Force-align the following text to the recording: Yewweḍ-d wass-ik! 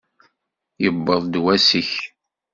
Yewweḍ-d 0.83 1.33
wass-ik! 1.43 1.91